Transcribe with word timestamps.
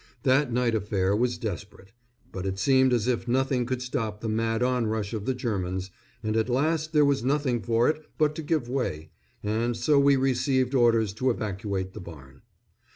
That 0.23 0.51
night 0.51 0.73
affair 0.73 1.15
was 1.15 1.37
desperate; 1.37 1.91
but 2.31 2.47
it 2.47 2.57
seemed 2.57 2.91
as 2.91 3.07
if 3.07 3.27
nothing 3.27 3.67
could 3.67 3.83
stop 3.83 4.19
the 4.19 4.27
mad 4.29 4.63
onrush 4.63 5.13
of 5.13 5.27
the 5.27 5.35
Germans, 5.35 5.91
and 6.23 6.35
at 6.35 6.49
last 6.49 6.91
there 6.91 7.05
was 7.05 7.23
nothing 7.23 7.61
for 7.61 7.87
it 7.87 8.03
but 8.17 8.33
to 8.37 8.41
give 8.41 8.67
way, 8.67 9.11
and 9.43 9.77
so 9.77 9.99
we 9.99 10.15
received 10.15 10.73
orders 10.73 11.13
to 11.13 11.29
evacuate 11.29 11.93
the 11.93 12.01
barn. 12.01 12.41